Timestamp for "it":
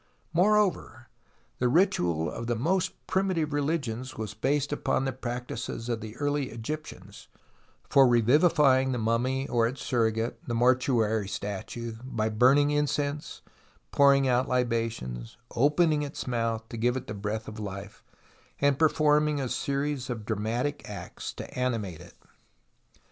16.97-17.05, 22.01-22.15